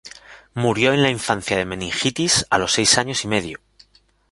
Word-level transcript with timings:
Murió 0.55 0.93
en 0.93 1.03
la 1.03 1.11
infancia 1.11 1.57
de 1.57 1.63
meningitis, 1.65 2.47
a 2.49 2.57
los 2.57 2.73
seis 2.73 2.97
años 2.97 3.23
y 3.23 3.27
medio. 3.27 3.59